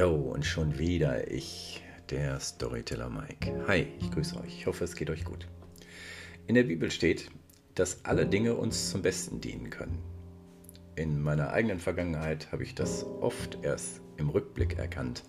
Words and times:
Jo, 0.00 0.14
und 0.14 0.46
schon 0.46 0.78
wieder 0.78 1.30
ich, 1.30 1.82
der 2.08 2.40
Storyteller 2.40 3.10
Mike. 3.10 3.52
Hi, 3.68 3.86
ich 4.00 4.10
grüße 4.10 4.34
euch. 4.40 4.60
Ich 4.60 4.66
hoffe, 4.66 4.82
es 4.84 4.96
geht 4.96 5.10
euch 5.10 5.26
gut. 5.26 5.46
In 6.46 6.54
der 6.54 6.62
Bibel 6.62 6.90
steht, 6.90 7.30
dass 7.74 8.02
alle 8.06 8.24
Dinge 8.24 8.54
uns 8.54 8.88
zum 8.88 9.02
Besten 9.02 9.42
dienen 9.42 9.68
können. 9.68 9.98
In 10.96 11.20
meiner 11.20 11.50
eigenen 11.50 11.80
Vergangenheit 11.80 12.50
habe 12.50 12.62
ich 12.62 12.74
das 12.74 13.04
oft 13.20 13.58
erst 13.60 14.00
im 14.16 14.30
Rückblick 14.30 14.78
erkannt. 14.78 15.22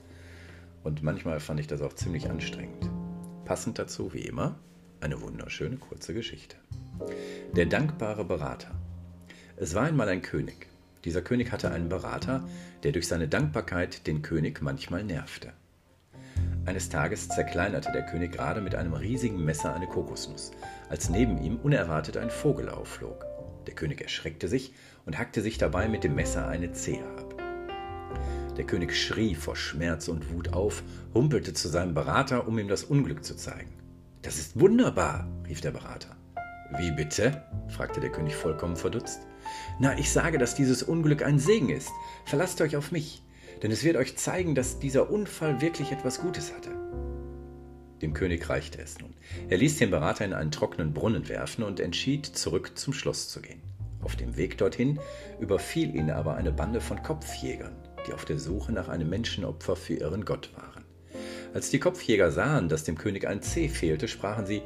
Und 0.85 1.03
manchmal 1.03 1.41
fand 1.41 1.59
ich 1.59 1.67
das 1.67 1.81
auch 1.81 1.91
ziemlich 1.91 2.29
anstrengend. 2.29 2.89
Passend 3.43 3.77
dazu, 3.77 4.13
wie 4.13 4.21
immer, 4.21 4.57
eine 5.01 5.19
wunderschöne 5.19 5.75
kurze 5.75 6.13
Geschichte. 6.13 6.55
Der 7.57 7.65
dankbare 7.65 8.23
Berater. 8.23 8.71
Es 9.57 9.75
war 9.75 9.83
einmal 9.83 10.07
ein 10.07 10.21
König. 10.21 10.70
Dieser 11.05 11.21
König 11.21 11.51
hatte 11.51 11.71
einen 11.71 11.89
Berater, 11.89 12.43
der 12.83 12.91
durch 12.91 13.07
seine 13.07 13.27
Dankbarkeit 13.27 14.05
den 14.07 14.21
König 14.21 14.61
manchmal 14.61 15.03
nervte. 15.03 15.53
Eines 16.65 16.89
Tages 16.89 17.27
zerkleinerte 17.27 17.91
der 17.91 18.05
König 18.05 18.31
gerade 18.31 18.61
mit 18.61 18.75
einem 18.75 18.93
riesigen 18.93 19.43
Messer 19.43 19.73
eine 19.73 19.87
Kokosnuss, 19.87 20.51
als 20.89 21.09
neben 21.09 21.41
ihm 21.41 21.57
unerwartet 21.57 22.17
ein 22.17 22.29
Vogel 22.29 22.69
aufflog. 22.69 23.25
Der 23.65 23.73
König 23.73 24.01
erschreckte 24.01 24.47
sich 24.47 24.73
und 25.05 25.17
hackte 25.17 25.41
sich 25.41 25.57
dabei 25.57 25.87
mit 25.87 26.03
dem 26.03 26.15
Messer 26.15 26.47
eine 26.47 26.71
Zehe 26.71 27.03
ab. 27.17 27.35
Der 28.57 28.65
König 28.65 28.95
schrie 28.95 29.33
vor 29.33 29.55
Schmerz 29.55 30.07
und 30.07 30.31
Wut 30.31 30.53
auf, 30.53 30.83
humpelte 31.15 31.53
zu 31.53 31.67
seinem 31.67 31.95
Berater, 31.95 32.47
um 32.47 32.59
ihm 32.59 32.67
das 32.67 32.83
Unglück 32.83 33.23
zu 33.23 33.35
zeigen. 33.35 33.71
Das 34.21 34.37
ist 34.37 34.59
wunderbar, 34.59 35.27
rief 35.47 35.61
der 35.61 35.71
Berater. 35.71 36.15
Wie 36.77 36.91
bitte? 36.91 37.43
fragte 37.67 37.99
der 37.99 38.11
König 38.11 38.35
vollkommen 38.35 38.75
verdutzt. 38.75 39.21
Na, 39.79 39.97
ich 39.97 40.11
sage, 40.11 40.37
dass 40.37 40.55
dieses 40.55 40.83
Unglück 40.83 41.23
ein 41.23 41.39
Segen 41.39 41.69
ist. 41.69 41.89
Verlasst 42.25 42.61
euch 42.61 42.75
auf 42.77 42.91
mich, 42.91 43.23
denn 43.61 43.71
es 43.71 43.83
wird 43.83 43.97
euch 43.97 44.17
zeigen, 44.17 44.55
dass 44.55 44.79
dieser 44.79 45.09
Unfall 45.09 45.61
wirklich 45.61 45.91
etwas 45.91 46.21
Gutes 46.21 46.53
hatte. 46.53 46.69
Dem 48.01 48.13
König 48.13 48.49
reichte 48.49 48.81
es 48.81 48.99
nun. 48.99 49.13
Er 49.49 49.57
ließ 49.57 49.77
den 49.77 49.91
Berater 49.91 50.25
in 50.25 50.33
einen 50.33 50.51
trockenen 50.51 50.93
Brunnen 50.93 51.29
werfen 51.29 51.63
und 51.63 51.79
entschied, 51.79 52.25
zurück 52.25 52.71
zum 52.75 52.93
Schloss 52.93 53.29
zu 53.29 53.41
gehen. 53.41 53.61
Auf 54.01 54.15
dem 54.15 54.37
Weg 54.37 54.57
dorthin 54.57 54.99
überfiel 55.39 55.95
ihn 55.95 56.09
aber 56.09 56.35
eine 56.35 56.51
Bande 56.51 56.81
von 56.81 57.03
Kopfjägern, 57.03 57.75
die 58.07 58.13
auf 58.13 58.25
der 58.25 58.39
Suche 58.39 58.71
nach 58.71 58.87
einem 58.87 59.09
Menschenopfer 59.09 59.75
für 59.75 59.93
ihren 59.93 60.25
Gott 60.25 60.51
waren. 60.55 60.83
Als 61.53 61.69
die 61.69 61.79
Kopfjäger 61.79 62.31
sahen, 62.31 62.69
dass 62.69 62.85
dem 62.85 62.97
König 62.97 63.27
ein 63.27 63.41
Zeh 63.41 63.67
fehlte, 63.67 64.07
sprachen 64.07 64.47
sie 64.47 64.63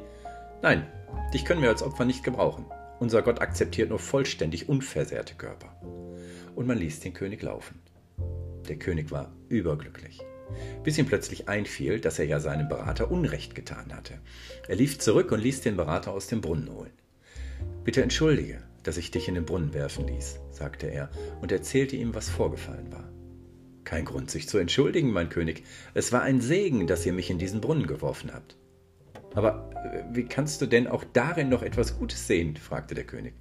Nein, 0.62 0.86
dich 1.32 1.44
können 1.44 1.62
wir 1.62 1.68
als 1.68 1.82
Opfer 1.82 2.04
nicht 2.04 2.24
gebrauchen. 2.24 2.66
Unser 2.98 3.22
Gott 3.22 3.40
akzeptiert 3.40 3.90
nur 3.90 3.98
vollständig 3.98 4.68
unversehrte 4.68 5.34
Körper. 5.34 5.76
Und 6.54 6.66
man 6.66 6.78
ließ 6.78 7.00
den 7.00 7.12
König 7.12 7.42
laufen. 7.42 7.80
Der 8.68 8.76
König 8.76 9.10
war 9.10 9.32
überglücklich, 9.48 10.22
bis 10.82 10.98
ihm 10.98 11.06
plötzlich 11.06 11.48
einfiel, 11.48 12.00
dass 12.00 12.18
er 12.18 12.24
ja 12.24 12.40
seinem 12.40 12.68
Berater 12.68 13.10
Unrecht 13.10 13.54
getan 13.54 13.92
hatte. 13.94 14.14
Er 14.66 14.76
lief 14.76 14.98
zurück 14.98 15.30
und 15.30 15.40
ließ 15.40 15.60
den 15.60 15.76
Berater 15.76 16.12
aus 16.12 16.26
dem 16.26 16.40
Brunnen 16.40 16.72
holen. 16.72 16.92
Bitte 17.84 18.02
entschuldige, 18.02 18.62
dass 18.82 18.96
ich 18.96 19.10
dich 19.10 19.28
in 19.28 19.34
den 19.34 19.44
Brunnen 19.44 19.74
werfen 19.74 20.06
ließ, 20.08 20.40
sagte 20.50 20.86
er 20.86 21.10
und 21.40 21.52
erzählte 21.52 21.96
ihm, 21.96 22.14
was 22.14 22.28
vorgefallen 22.28 22.90
war. 22.90 23.08
Kein 23.84 24.04
Grund, 24.04 24.30
sich 24.30 24.48
zu 24.48 24.58
entschuldigen, 24.58 25.12
mein 25.12 25.28
König. 25.28 25.62
Es 25.94 26.10
war 26.12 26.22
ein 26.22 26.40
Segen, 26.40 26.88
dass 26.88 27.06
ihr 27.06 27.12
mich 27.12 27.30
in 27.30 27.38
diesen 27.38 27.60
Brunnen 27.60 27.86
geworfen 27.86 28.32
habt. 28.32 28.56
Aber 29.36 29.70
äh, 29.92 30.02
wie 30.10 30.24
kannst 30.24 30.60
du 30.60 30.66
denn 30.66 30.88
auch 30.88 31.04
darin 31.12 31.48
noch 31.48 31.62
etwas 31.62 31.96
Gutes 31.98 32.26
sehen? 32.26 32.56
fragte 32.56 32.96
der 32.96 33.04
König. 33.04 33.34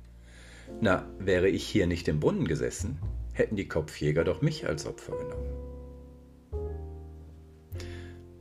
Na, 0.81 1.07
wäre 1.17 1.47
ich 1.47 1.65
hier 1.65 1.87
nicht 1.87 2.07
im 2.07 2.19
Brunnen 2.19 2.47
gesessen, 2.47 2.99
hätten 3.33 3.55
die 3.55 3.67
Kopfjäger 3.67 4.23
doch 4.23 4.41
mich 4.41 4.67
als 4.67 4.85
Opfer 4.85 5.17
genommen. 5.17 5.49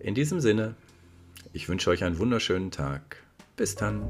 In 0.01 0.15
diesem 0.15 0.41
Sinne, 0.41 0.75
ich 1.53 1.69
wünsche 1.69 1.91
euch 1.91 2.05
einen 2.05 2.19
wunderschönen 2.19 2.71
Tag. 2.71 3.23
Bis 3.57 3.77
dann. 3.77 4.03